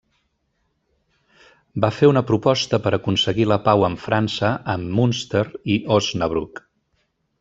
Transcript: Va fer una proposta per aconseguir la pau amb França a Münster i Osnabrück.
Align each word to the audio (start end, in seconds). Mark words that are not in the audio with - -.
Va 1.83 1.91
fer 1.97 2.09
una 2.13 2.23
proposta 2.31 2.79
per 2.87 2.93
aconseguir 2.99 3.47
la 3.51 3.57
pau 3.67 3.85
amb 3.91 4.01
França 4.07 4.51
a 4.75 4.79
Münster 4.87 5.45
i 5.75 5.77
Osnabrück. 5.99 6.65